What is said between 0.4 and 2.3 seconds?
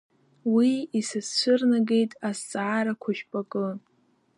Уи исызцәырнагеит